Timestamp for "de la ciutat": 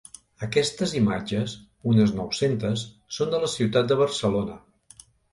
3.35-3.91